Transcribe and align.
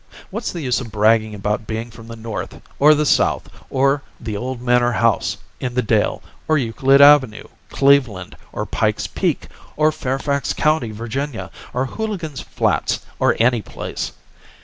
What's 0.31 0.51
the 0.51 0.61
use 0.61 0.81
of 0.81 0.91
bragging 0.91 1.35
about 1.35 1.67
being 1.67 1.91
from 1.91 2.07
the 2.07 2.15
North, 2.15 2.59
or 2.79 2.95
the 2.95 3.05
South, 3.05 3.47
or 3.69 4.01
the 4.19 4.35
old 4.35 4.59
manor 4.59 4.93
house 4.93 5.37
in 5.59 5.75
the 5.75 5.83
dale, 5.83 6.23
or 6.47 6.57
Euclid 6.57 7.01
avenue, 7.01 7.43
Cleveland, 7.69 8.35
or 8.51 8.65
Pike's 8.65 9.05
Peak, 9.05 9.45
or 9.77 9.91
Fairfax 9.91 10.53
County, 10.55 10.89
Va., 10.89 11.51
or 11.71 11.85
Hooligan's 11.85 12.41
Flats 12.41 13.01
or 13.19 13.35
any 13.39 13.61
place? 13.61 14.13